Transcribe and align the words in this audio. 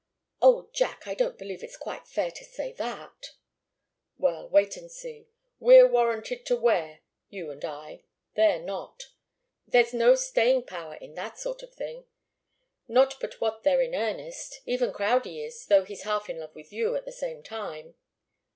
"Oh, 0.41 0.67
Jack 0.73 1.05
I 1.05 1.13
don't 1.13 1.37
believe 1.37 1.61
it's 1.63 1.77
quite 1.77 2.07
fair 2.07 2.31
to 2.31 2.43
say 2.43 2.73
that!" 2.73 3.33
"Well 4.17 4.49
wait 4.49 4.75
and 4.75 4.89
see. 4.91 5.27
We're 5.59 5.87
warranted 5.87 6.43
to 6.47 6.55
wear, 6.55 7.01
you 7.29 7.51
and 7.51 7.63
I. 7.63 8.01
They're 8.33 8.63
not. 8.63 9.03
There's 9.67 9.93
no 9.93 10.15
staying 10.15 10.63
power 10.65 10.95
in 10.95 11.13
that 11.13 11.37
sort 11.37 11.61
of 11.61 11.75
thing. 11.75 12.05
Not 12.87 13.19
but 13.19 13.39
what 13.39 13.61
they're 13.61 13.81
in 13.83 13.93
earnest. 13.93 14.61
Even 14.65 14.91
Crowdie 14.91 15.45
is, 15.45 15.67
though 15.67 15.83
he's 15.83 16.01
half 16.01 16.31
in 16.31 16.39
love 16.39 16.55
with 16.55 16.73
you, 16.73 16.95
at 16.95 17.05
the 17.05 17.11
same 17.11 17.43
time." 17.43 17.93